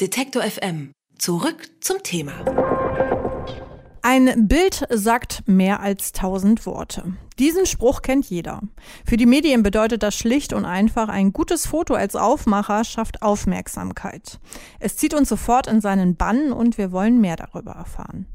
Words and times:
Detektor 0.00 0.42
FM. 0.42 0.92
Zurück 1.18 1.68
zum 1.82 2.02
Thema. 2.02 2.32
Ein 4.00 4.48
Bild 4.48 4.86
sagt 4.88 5.42
mehr 5.46 5.80
als 5.80 6.12
tausend 6.12 6.64
Worte. 6.64 7.18
Diesen 7.38 7.66
Spruch 7.66 8.00
kennt 8.00 8.24
jeder. 8.24 8.62
Für 9.04 9.18
die 9.18 9.26
Medien 9.26 9.62
bedeutet 9.62 10.02
das 10.02 10.14
schlicht 10.14 10.54
und 10.54 10.64
einfach, 10.64 11.10
ein 11.10 11.34
gutes 11.34 11.66
Foto 11.66 11.92
als 11.92 12.16
Aufmacher 12.16 12.84
schafft 12.84 13.20
Aufmerksamkeit. 13.20 14.40
Es 14.78 14.96
zieht 14.96 15.12
uns 15.12 15.28
sofort 15.28 15.66
in 15.66 15.82
seinen 15.82 16.16
Bann 16.16 16.50
und 16.50 16.78
wir 16.78 16.92
wollen 16.92 17.20
mehr 17.20 17.36
darüber 17.36 17.72
erfahren. 17.72 18.26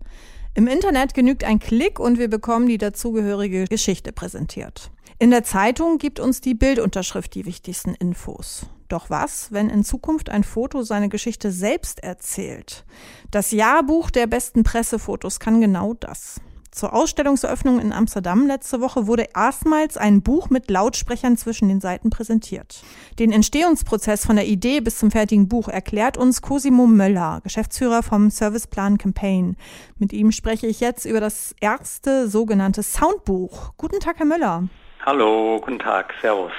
Im 0.54 0.68
Internet 0.68 1.16
genügt 1.16 1.44
ein 1.44 1.58
Klick 1.58 2.00
und 2.00 2.20
wir 2.20 2.30
bekommen 2.30 2.68
die 2.68 2.78
dazugehörige 2.78 3.66
Geschichte 3.66 4.12
präsentiert. 4.12 4.92
In 5.18 5.32
der 5.32 5.44
Zeitung 5.44 5.98
gibt 5.98 6.20
uns 6.20 6.42
die 6.42 6.54
Bildunterschrift 6.54 7.34
die 7.34 7.48
wichtigsten 7.48 7.96
Infos. 7.96 8.68
Doch 8.88 9.10
was, 9.10 9.52
wenn 9.52 9.70
in 9.70 9.84
Zukunft 9.84 10.30
ein 10.30 10.44
Foto 10.44 10.84
seine 10.84 11.10
Geschichte 11.10 11.52
selbst 11.52 12.04
erzählt? 12.04 12.86
Das 13.32 13.52
Jahrbuch 13.52 14.12
der 14.12 14.28
besten 14.28 14.64
Pressefotos 14.64 15.40
kann 15.40 15.62
genau 15.62 15.94
das. 15.94 16.40
Zur 16.76 16.94
Ausstellungseröffnung 16.94 17.80
in 17.80 17.94
Amsterdam 17.94 18.48
letzte 18.48 18.82
Woche 18.82 19.08
wurde 19.08 19.30
erstmals 19.34 19.96
ein 19.96 20.22
Buch 20.22 20.50
mit 20.50 20.70
Lautsprechern 20.70 21.38
zwischen 21.38 21.70
den 21.70 21.80
Seiten 21.80 22.10
präsentiert. 22.10 22.84
Den 23.18 23.32
Entstehungsprozess 23.32 24.26
von 24.26 24.36
der 24.36 24.46
Idee 24.46 24.82
bis 24.82 25.00
zum 25.00 25.10
fertigen 25.10 25.48
Buch 25.48 25.70
erklärt 25.70 26.18
uns 26.18 26.42
Cosimo 26.42 26.86
Möller, 26.86 27.40
Geschäftsführer 27.46 28.04
vom 28.04 28.30
Serviceplan 28.30 28.98
Campaign. 28.98 29.56
Mit 30.00 30.12
ihm 30.12 30.34
spreche 30.34 30.68
ich 30.68 30.82
jetzt 30.82 31.06
über 31.06 31.22
das 31.22 31.56
erste 31.62 32.28
sogenannte 32.28 32.84
Soundbuch. 32.84 33.72
Guten 33.78 34.02
Tag, 34.02 34.18
Herr 34.18 34.26
Möller. 34.26 34.68
Hallo, 35.06 35.62
guten 35.62 35.80
Tag, 35.80 36.14
Servus. 36.22 36.52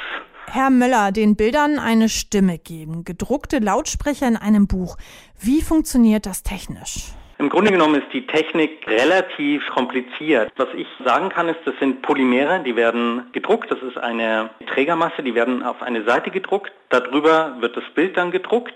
Herr 0.49 0.71
Möller, 0.71 1.13
den 1.13 1.37
Bildern 1.37 1.79
eine 1.79 2.09
Stimme 2.09 2.59
geben, 2.59 3.05
gedruckte 3.05 3.59
Lautsprecher 3.59 4.29
in 4.29 4.37
einem 4.37 4.67
Buch. 4.67 4.97
Wie 5.41 5.61
funktioniert 5.61 6.25
das 6.25 6.43
technisch? 6.43 7.13
Im 7.39 7.51
Grunde 7.51 7.71
genommen 7.71 8.01
ist 8.01 8.11
die 8.15 8.27
Technik 8.27 8.87
relativ 8.87 9.67
kompliziert. 9.69 10.51
Was 10.57 10.69
ich 10.75 10.87
sagen 11.05 11.29
kann, 11.29 11.49
ist, 11.49 11.61
das 11.67 11.75
sind 11.79 12.01
Polymere, 12.01 12.63
die 12.65 12.77
werden 12.77 13.27
gedruckt. 13.33 13.71
Das 13.71 13.83
ist 13.83 13.99
eine 13.99 14.49
Trägermasse, 14.73 15.23
die 15.23 15.35
werden 15.35 15.63
auf 15.63 15.83
eine 15.83 16.05
Seite 16.05 16.31
gedruckt. 16.31 16.73
Darüber 16.89 17.57
wird 17.61 17.77
das 17.77 17.85
Bild 17.95 18.17
dann 18.17 18.31
gedruckt. 18.31 18.73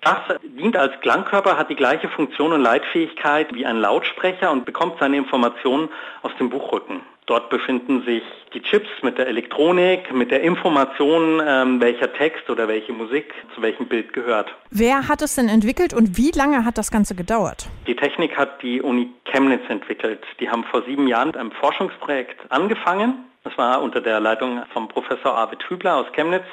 Das 0.00 0.18
dient 0.42 0.76
als 0.76 0.98
Klangkörper, 1.00 1.58
hat 1.58 1.68
die 1.68 1.76
gleiche 1.76 2.08
Funktion 2.08 2.52
und 2.52 2.62
Leitfähigkeit 2.62 3.52
wie 3.52 3.66
ein 3.66 3.78
Lautsprecher 3.78 4.50
und 4.50 4.64
bekommt 4.64 4.98
seine 5.00 5.18
Informationen 5.18 5.88
aus 6.22 6.32
dem 6.38 6.48
Buchrücken. 6.48 7.02
Dort 7.28 7.50
befinden 7.50 8.02
sich 8.06 8.22
die 8.54 8.62
Chips 8.62 8.88
mit 9.02 9.18
der 9.18 9.26
Elektronik, 9.26 10.10
mit 10.14 10.30
der 10.30 10.40
Information, 10.40 11.42
ähm, 11.46 11.78
welcher 11.78 12.10
Text 12.10 12.48
oder 12.48 12.68
welche 12.68 12.94
Musik 12.94 13.34
zu 13.54 13.60
welchem 13.60 13.86
Bild 13.86 14.14
gehört. 14.14 14.54
Wer 14.70 15.08
hat 15.08 15.20
es 15.20 15.34
denn 15.34 15.50
entwickelt 15.50 15.92
und 15.92 16.16
wie 16.16 16.30
lange 16.30 16.64
hat 16.64 16.78
das 16.78 16.90
Ganze 16.90 17.14
gedauert? 17.14 17.68
Die 17.86 17.94
Technik 17.94 18.34
hat 18.38 18.62
die 18.62 18.80
Uni 18.80 19.10
Chemnitz 19.26 19.60
entwickelt. 19.68 20.24
Die 20.40 20.48
haben 20.48 20.64
vor 20.64 20.82
sieben 20.84 21.06
Jahren 21.06 21.28
mit 21.28 21.36
einem 21.36 21.52
Forschungsprojekt 21.52 22.50
angefangen. 22.50 23.26
Das 23.44 23.58
war 23.58 23.82
unter 23.82 24.00
der 24.00 24.20
Leitung 24.20 24.62
vom 24.72 24.88
Professor 24.88 25.36
Arvid 25.36 25.62
Hübler 25.68 25.96
aus 25.96 26.06
Chemnitz. 26.12 26.46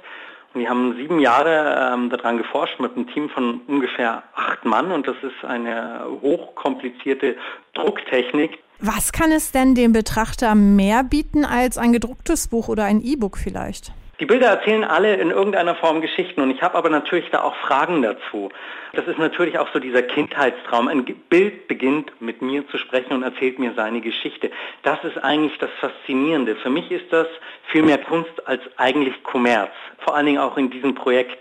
Und 0.53 0.59
die 0.59 0.67
haben 0.67 0.95
sieben 0.97 1.19
Jahre 1.19 1.93
ähm, 1.93 2.09
daran 2.09 2.37
geforscht 2.37 2.81
mit 2.81 2.97
einem 2.97 3.07
Team 3.07 3.29
von 3.29 3.61
ungefähr 3.67 4.23
acht 4.35 4.65
Mann 4.65 4.91
und 4.91 5.07
das 5.07 5.15
ist 5.21 5.45
eine 5.45 6.05
hochkomplizierte 6.21 7.35
Drucktechnik, 7.73 8.59
was 8.79 9.11
kann 9.11 9.31
es 9.31 9.51
denn 9.51 9.75
dem 9.75 9.93
Betrachter 9.93 10.55
mehr 10.55 11.03
bieten 11.03 11.45
als 11.45 11.77
ein 11.77 11.93
gedrucktes 11.93 12.47
Buch 12.47 12.67
oder 12.67 12.85
ein 12.85 13.01
E-Book 13.01 13.37
vielleicht? 13.37 13.93
Die 14.19 14.25
Bilder 14.25 14.47
erzählen 14.47 14.85
alle 14.85 15.15
in 15.15 15.29
irgendeiner 15.29 15.75
Form 15.75 15.99
Geschichten 15.99 16.39
und 16.39 16.49
ich 16.49 16.61
habe 16.61 16.75
aber 16.75 16.89
natürlich 16.89 17.29
da 17.31 17.41
auch 17.41 17.55
Fragen 17.57 18.01
dazu. 18.01 18.49
Das 18.93 19.05
ist 19.07 19.19
natürlich 19.19 19.59
auch 19.59 19.67
so 19.73 19.79
dieser 19.79 20.03
Kindheitstraum. 20.03 20.87
Ein 20.87 21.03
Bild 21.03 21.67
beginnt 21.67 22.13
mit 22.21 22.41
mir 22.41 22.65
zu 22.69 22.77
sprechen 22.77 23.11
und 23.11 23.23
erzählt 23.23 23.59
mir 23.59 23.73
seine 23.75 23.99
Geschichte. 23.99 24.51
Das 24.83 25.03
ist 25.03 25.21
eigentlich 25.21 25.57
das 25.57 25.69
Faszinierende. 25.81 26.55
Für 26.55 26.69
mich 26.69 26.89
ist 26.91 27.11
das 27.11 27.27
viel 27.71 27.83
mehr 27.83 27.97
Kunst 27.97 28.47
als 28.47 28.61
eigentlich 28.77 29.21
Kommerz. 29.23 29.71
Vor 29.99 30.15
allen 30.15 30.27
Dingen 30.27 30.39
auch 30.39 30.55
in 30.55 30.69
diesem 30.69 30.95
Projekt. 30.95 31.37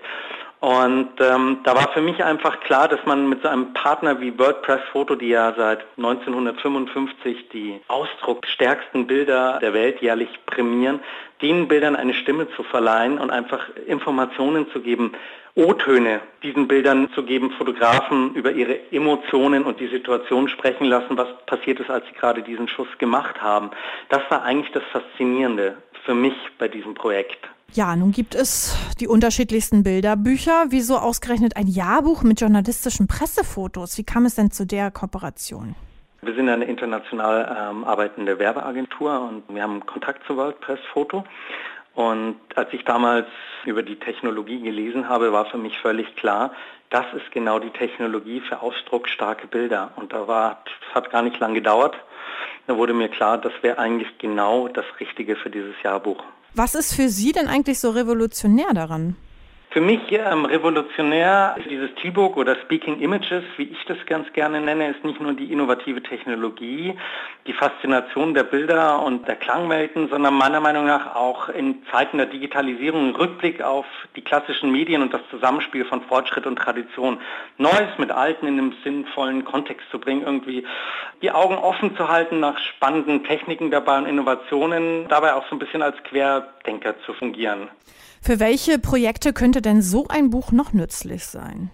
Und 0.64 1.20
ähm, 1.20 1.58
da 1.62 1.74
war 1.74 1.92
für 1.92 2.00
mich 2.00 2.24
einfach 2.24 2.60
klar, 2.60 2.88
dass 2.88 3.04
man 3.04 3.28
mit 3.28 3.42
so 3.42 3.48
einem 3.48 3.74
Partner 3.74 4.22
wie 4.22 4.38
WordPress 4.38 4.80
Photo, 4.92 5.14
die 5.14 5.28
ja 5.28 5.52
seit 5.54 5.84
1955 5.98 7.50
die 7.50 7.82
ausdruckstärksten 7.88 9.06
Bilder 9.06 9.58
der 9.60 9.74
Welt 9.74 10.00
jährlich 10.00 10.30
prämieren, 10.46 11.00
den 11.42 11.68
Bildern 11.68 11.96
eine 11.96 12.14
Stimme 12.14 12.48
zu 12.56 12.62
verleihen 12.62 13.18
und 13.18 13.30
einfach 13.30 13.68
Informationen 13.86 14.66
zu 14.70 14.80
geben, 14.80 15.12
O-Töne 15.54 16.22
diesen 16.42 16.66
Bildern 16.66 17.12
zu 17.12 17.24
geben, 17.24 17.50
Fotografen 17.50 18.32
über 18.32 18.52
ihre 18.52 18.90
Emotionen 18.90 19.64
und 19.64 19.80
die 19.80 19.88
Situation 19.88 20.48
sprechen 20.48 20.86
lassen, 20.86 21.18
was 21.18 21.28
passiert 21.44 21.78
ist, 21.78 21.90
als 21.90 22.06
sie 22.06 22.14
gerade 22.14 22.42
diesen 22.42 22.68
Schuss 22.68 22.88
gemacht 22.96 23.42
haben. 23.42 23.70
Das 24.08 24.22
war 24.30 24.42
eigentlich 24.44 24.72
das 24.72 24.84
Faszinierende 24.84 25.76
für 26.06 26.14
mich 26.14 26.34
bei 26.58 26.68
diesem 26.68 26.94
Projekt. 26.94 27.50
Ja, 27.72 27.96
nun 27.96 28.12
gibt 28.12 28.34
es 28.34 28.76
die 29.00 29.08
unterschiedlichsten 29.08 29.82
Bilderbücher. 29.82 30.66
Wieso 30.68 30.96
ausgerechnet 30.96 31.56
ein 31.56 31.66
Jahrbuch 31.66 32.22
mit 32.22 32.40
journalistischen 32.40 33.08
Pressefotos? 33.08 33.98
Wie 33.98 34.04
kam 34.04 34.26
es 34.26 34.36
denn 34.36 34.50
zu 34.50 34.64
der 34.64 34.90
Kooperation? 34.90 35.74
Wir 36.22 36.34
sind 36.34 36.48
eine 36.48 36.64
international 36.64 37.56
ähm, 37.58 37.84
arbeitende 37.84 38.38
Werbeagentur 38.38 39.20
und 39.28 39.54
wir 39.54 39.62
haben 39.62 39.84
Kontakt 39.84 40.26
zu 40.26 40.36
WordPress 40.36 40.78
Foto. 40.92 41.24
Und 41.94 42.36
als 42.54 42.72
ich 42.72 42.84
damals 42.84 43.26
über 43.64 43.82
die 43.82 43.96
Technologie 43.96 44.60
gelesen 44.60 45.08
habe, 45.08 45.32
war 45.32 45.46
für 45.46 45.58
mich 45.58 45.78
völlig 45.78 46.16
klar, 46.16 46.52
das 46.90 47.06
ist 47.14 47.30
genau 47.32 47.58
die 47.58 47.70
Technologie 47.70 48.40
für 48.40 48.60
ausdrucksstarke 48.60 49.46
Bilder. 49.48 49.90
Und 49.96 50.12
da 50.12 50.26
war, 50.26 50.62
hat 50.94 51.10
gar 51.10 51.22
nicht 51.22 51.38
lang 51.40 51.54
gedauert. 51.54 51.96
Da 52.66 52.76
wurde 52.76 52.94
mir 52.94 53.08
klar, 53.08 53.38
das 53.38 53.52
wäre 53.62 53.78
eigentlich 53.78 54.18
genau 54.18 54.68
das 54.68 54.84
Richtige 55.00 55.36
für 55.36 55.50
dieses 55.50 55.74
Jahrbuch. 55.82 56.22
Was 56.54 56.76
ist 56.76 56.94
für 56.94 57.08
Sie 57.08 57.32
denn 57.32 57.48
eigentlich 57.48 57.80
so 57.80 57.90
revolutionär 57.90 58.72
daran? 58.74 59.16
Für 59.74 59.80
mich 59.80 60.02
ähm, 60.12 60.44
revolutionär 60.44 61.56
ist 61.58 61.68
dieses 61.68 61.92
T-Book 61.96 62.36
oder 62.36 62.54
Speaking 62.62 63.00
Images, 63.00 63.42
wie 63.56 63.64
ich 63.64 63.84
das 63.86 63.96
ganz 64.06 64.32
gerne 64.32 64.60
nenne, 64.60 64.90
ist 64.90 65.02
nicht 65.02 65.20
nur 65.20 65.32
die 65.32 65.52
innovative 65.52 66.00
Technologie, 66.00 66.94
die 67.48 67.52
Faszination 67.52 68.34
der 68.34 68.44
Bilder 68.44 69.02
und 69.02 69.26
der 69.26 69.34
Klangwelten, 69.34 70.08
sondern 70.08 70.34
meiner 70.34 70.60
Meinung 70.60 70.84
nach 70.86 71.16
auch 71.16 71.48
in 71.48 71.82
Zeiten 71.90 72.18
der 72.18 72.28
Digitalisierung 72.28 73.08
ein 73.08 73.16
Rückblick 73.16 73.62
auf 73.62 73.84
die 74.14 74.22
klassischen 74.22 74.70
Medien 74.70 75.02
und 75.02 75.12
das 75.12 75.22
Zusammenspiel 75.28 75.84
von 75.84 76.02
Fortschritt 76.02 76.46
und 76.46 76.54
Tradition. 76.54 77.18
Neues 77.58 77.98
mit 77.98 78.12
Alten 78.12 78.46
in 78.46 78.60
einem 78.60 78.74
sinnvollen 78.84 79.44
Kontext 79.44 79.90
zu 79.90 79.98
bringen, 79.98 80.22
irgendwie 80.24 80.64
die 81.20 81.32
Augen 81.32 81.56
offen 81.56 81.96
zu 81.96 82.08
halten 82.08 82.38
nach 82.38 82.60
spannenden 82.60 83.24
Techniken 83.24 83.72
dabei 83.72 83.98
und 83.98 84.06
Innovationen, 84.06 85.08
dabei 85.08 85.34
auch 85.34 85.48
so 85.48 85.56
ein 85.56 85.58
bisschen 85.58 85.82
als 85.82 86.00
Querdenker 86.04 86.94
zu 87.00 87.12
fungieren. 87.12 87.70
Für 88.26 88.40
welche 88.40 88.78
Projekte 88.78 89.34
könnte 89.34 89.60
denn 89.60 89.82
so 89.82 90.06
ein 90.08 90.30
Buch 90.30 90.50
noch 90.50 90.72
nützlich 90.72 91.26
sein? 91.26 91.68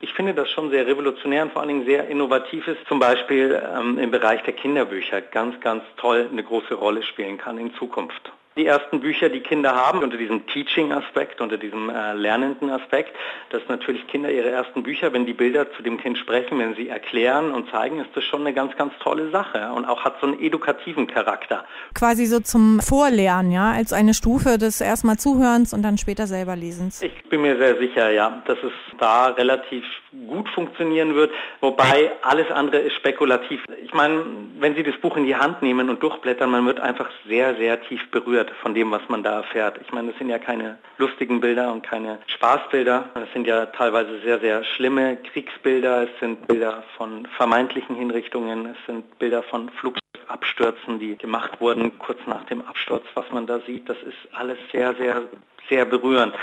Ich 0.00 0.12
finde 0.14 0.34
das 0.34 0.50
schon 0.50 0.70
sehr 0.70 0.84
revolutionär 0.84 1.44
und 1.44 1.52
vor 1.52 1.62
allen 1.62 1.68
Dingen 1.68 1.86
sehr 1.86 2.08
innovativ 2.08 2.66
ist, 2.66 2.84
zum 2.88 2.98
Beispiel 2.98 3.62
ähm, 3.72 3.98
im 3.98 4.10
Bereich 4.10 4.42
der 4.42 4.54
Kinderbücher 4.54 5.20
ganz, 5.20 5.60
ganz 5.60 5.84
toll 5.96 6.28
eine 6.28 6.42
große 6.42 6.74
Rolle 6.74 7.04
spielen 7.04 7.38
kann 7.38 7.56
in 7.56 7.72
Zukunft 7.74 8.32
die 8.58 8.66
ersten 8.66 9.00
Bücher, 9.00 9.28
die 9.28 9.40
Kinder 9.40 9.74
haben, 9.74 10.02
unter 10.02 10.16
diesem 10.16 10.46
Teaching-Aspekt, 10.46 11.40
unter 11.40 11.56
diesem 11.56 11.88
äh, 11.88 12.12
lernenden 12.14 12.70
Aspekt, 12.70 13.16
dass 13.50 13.62
natürlich 13.68 14.06
Kinder 14.08 14.30
ihre 14.30 14.50
ersten 14.50 14.82
Bücher, 14.82 15.12
wenn 15.12 15.24
die 15.24 15.32
Bilder 15.32 15.72
zu 15.72 15.82
dem 15.82 15.98
Kind 15.98 16.18
sprechen, 16.18 16.58
wenn 16.58 16.74
sie 16.74 16.88
erklären 16.88 17.52
und 17.52 17.70
zeigen, 17.70 18.00
ist 18.00 18.10
das 18.14 18.24
schon 18.24 18.40
eine 18.40 18.52
ganz, 18.52 18.76
ganz 18.76 18.92
tolle 19.00 19.30
Sache 19.30 19.72
und 19.72 19.84
auch 19.84 20.04
hat 20.04 20.16
so 20.20 20.26
einen 20.26 20.40
edukativen 20.40 21.06
Charakter. 21.06 21.64
Quasi 21.94 22.26
so 22.26 22.40
zum 22.40 22.80
Vorlernen, 22.80 23.52
ja, 23.52 23.70
als 23.70 23.92
eine 23.92 24.12
Stufe 24.12 24.58
des 24.58 24.80
erstmal 24.80 25.16
Zuhörens 25.16 25.72
und 25.72 25.82
dann 25.82 25.96
später 25.96 26.26
selber 26.26 26.56
Lesens. 26.56 27.00
Ich 27.02 27.24
bin 27.30 27.42
mir 27.42 27.56
sehr 27.56 27.78
sicher, 27.78 28.10
ja, 28.10 28.42
dass 28.46 28.58
es 28.58 28.72
da 28.98 29.28
relativ 29.28 29.84
gut 30.26 30.48
funktionieren 30.50 31.14
wird, 31.14 31.32
wobei 31.60 32.12
alles 32.22 32.50
andere 32.50 32.78
ist 32.80 32.94
spekulativ. 32.94 33.62
Ich 33.82 33.92
meine, 33.92 34.24
wenn 34.58 34.74
Sie 34.74 34.82
das 34.82 34.96
Buch 34.96 35.16
in 35.16 35.24
die 35.24 35.36
Hand 35.36 35.62
nehmen 35.62 35.90
und 35.90 36.02
durchblättern, 36.02 36.50
man 36.50 36.66
wird 36.66 36.80
einfach 36.80 37.10
sehr, 37.26 37.56
sehr 37.56 37.80
tief 37.82 38.10
berührt 38.10 38.50
von 38.62 38.74
dem, 38.74 38.90
was 38.90 39.02
man 39.08 39.22
da 39.22 39.36
erfährt. 39.36 39.78
Ich 39.84 39.92
meine, 39.92 40.08
das 40.08 40.18
sind 40.18 40.30
ja 40.30 40.38
keine 40.38 40.78
lustigen 40.96 41.40
Bilder 41.40 41.72
und 41.72 41.82
keine 41.82 42.18
Spaßbilder. 42.26 43.10
Das 43.14 43.32
sind 43.32 43.46
ja 43.46 43.66
teilweise 43.66 44.20
sehr, 44.20 44.40
sehr 44.40 44.64
schlimme 44.64 45.16
Kriegsbilder. 45.16 46.04
Es 46.04 46.20
sind 46.20 46.46
Bilder 46.46 46.84
von 46.96 47.26
vermeintlichen 47.36 47.96
Hinrichtungen. 47.96 48.66
Es 48.66 48.86
sind 48.86 49.18
Bilder 49.18 49.42
von 49.42 49.70
Flugabstürzen, 49.70 50.98
die 50.98 51.16
gemacht 51.16 51.60
wurden 51.60 51.98
kurz 51.98 52.20
nach 52.26 52.44
dem 52.44 52.62
Absturz. 52.62 53.04
Was 53.14 53.30
man 53.30 53.46
da 53.46 53.60
sieht, 53.60 53.88
das 53.88 53.98
ist 54.02 54.16
alles 54.32 54.58
sehr, 54.72 54.94
sehr, 54.94 55.22
sehr 55.68 55.84
berührend. 55.84 56.34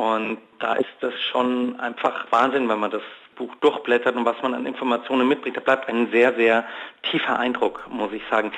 Und 0.00 0.38
da 0.60 0.76
ist 0.76 0.88
das 1.02 1.12
schon 1.30 1.78
einfach 1.78 2.24
Wahnsinn, 2.30 2.70
wenn 2.70 2.80
man 2.80 2.90
das 2.90 3.02
Buch 3.36 3.54
durchblättert 3.56 4.16
und 4.16 4.24
was 4.24 4.40
man 4.40 4.54
an 4.54 4.64
Informationen 4.64 5.28
mitbringt. 5.28 5.58
Da 5.58 5.60
bleibt 5.60 5.90
ein 5.90 6.10
sehr, 6.10 6.34
sehr 6.36 6.64
tiefer 7.02 7.38
Eindruck, 7.38 7.86
muss 7.90 8.10
ich 8.14 8.22
sagen. 8.30 8.50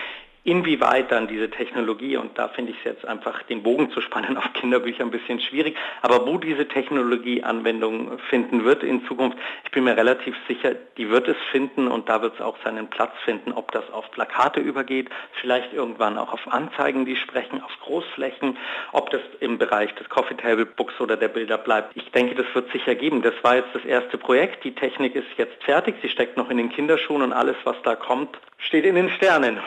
Inwieweit 0.44 1.12
dann 1.12 1.28
diese 1.28 1.50
Technologie, 1.50 2.16
und 2.16 2.36
da 2.36 2.48
finde 2.48 2.72
ich 2.72 2.78
es 2.78 2.84
jetzt 2.84 3.06
einfach 3.06 3.44
den 3.44 3.62
Bogen 3.62 3.92
zu 3.92 4.00
spannen 4.00 4.36
auf 4.38 4.52
Kinderbücher 4.54 5.04
ein 5.04 5.12
bisschen 5.12 5.38
schwierig, 5.40 5.76
aber 6.00 6.26
wo 6.26 6.36
diese 6.36 6.66
Technologie 6.66 7.44
Anwendung 7.44 8.18
finden 8.28 8.64
wird 8.64 8.82
in 8.82 9.06
Zukunft, 9.06 9.38
ich 9.64 9.70
bin 9.70 9.84
mir 9.84 9.96
relativ 9.96 10.34
sicher, 10.48 10.74
die 10.96 11.10
wird 11.10 11.28
es 11.28 11.36
finden 11.52 11.86
und 11.86 12.08
da 12.08 12.22
wird 12.22 12.34
es 12.34 12.40
auch 12.40 12.56
seinen 12.64 12.90
Platz 12.90 13.12
finden, 13.24 13.52
ob 13.52 13.70
das 13.70 13.88
auf 13.92 14.10
Plakate 14.10 14.58
übergeht, 14.58 15.10
vielleicht 15.40 15.72
irgendwann 15.72 16.18
auch 16.18 16.32
auf 16.32 16.52
Anzeigen, 16.52 17.04
die 17.04 17.14
sprechen, 17.14 17.62
auf 17.62 17.70
Großflächen, 17.84 18.58
ob 18.90 19.10
das 19.10 19.20
im 19.38 19.58
Bereich 19.58 19.94
des 19.94 20.08
Coffee 20.08 20.34
Table 20.34 20.66
Books 20.66 21.00
oder 21.00 21.16
der 21.16 21.28
Bilder 21.28 21.56
bleibt. 21.56 21.96
Ich 21.96 22.10
denke, 22.10 22.34
das 22.34 22.46
wird 22.52 22.70
sich 22.72 22.86
ergeben. 22.88 23.22
Das 23.22 23.34
war 23.42 23.56
jetzt 23.56 23.74
das 23.74 23.84
erste 23.84 24.18
Projekt. 24.18 24.64
Die 24.64 24.74
Technik 24.74 25.14
ist 25.14 25.28
jetzt 25.36 25.62
fertig. 25.62 25.94
Sie 26.02 26.08
steckt 26.08 26.36
noch 26.36 26.50
in 26.50 26.56
den 26.56 26.70
Kinderschuhen 26.70 27.22
und 27.22 27.32
alles, 27.32 27.56
was 27.62 27.76
da 27.84 27.94
kommt, 27.94 28.38
steht 28.58 28.84
in 28.84 28.96
den 28.96 29.10
Sternen. 29.10 29.60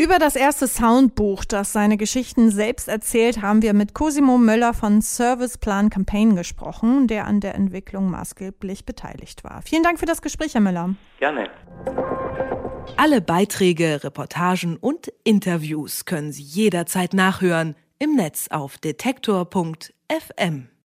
Über 0.00 0.18
das 0.18 0.34
erste 0.34 0.66
Soundbuch, 0.66 1.44
das 1.44 1.74
seine 1.74 1.98
Geschichten 1.98 2.50
selbst 2.50 2.88
erzählt, 2.88 3.42
haben 3.42 3.60
wir 3.60 3.74
mit 3.74 3.92
Cosimo 3.92 4.38
Möller 4.38 4.72
von 4.72 5.02
Service 5.02 5.58
Plan 5.58 5.90
Campaign 5.90 6.36
gesprochen, 6.36 7.06
der 7.06 7.26
an 7.26 7.40
der 7.40 7.54
Entwicklung 7.54 8.10
maßgeblich 8.10 8.86
beteiligt 8.86 9.44
war. 9.44 9.60
Vielen 9.62 9.82
Dank 9.82 9.98
für 9.98 10.06
das 10.06 10.22
Gespräch, 10.22 10.54
Herr 10.54 10.62
Möller. 10.62 10.94
Gerne. 11.18 11.50
Alle 12.96 13.20
Beiträge, 13.20 14.02
Reportagen 14.02 14.78
und 14.78 15.12
Interviews 15.22 16.06
können 16.06 16.32
Sie 16.32 16.44
jederzeit 16.44 17.12
nachhören 17.12 17.74
im 17.98 18.16
Netz 18.16 18.48
auf 18.48 18.78
detektor.fm. 18.78 20.70